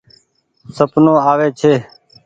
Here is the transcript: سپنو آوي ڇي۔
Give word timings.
سپنو 0.75 1.13
آوي 1.31 1.49
ڇي۔ 1.59 1.73